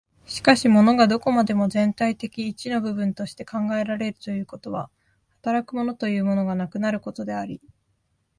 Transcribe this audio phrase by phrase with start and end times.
[0.25, 4.89] しかし物がどこまでも全体的一の部分として考えられるということは、
[5.43, 7.61] 働く物というものがなくなることであり、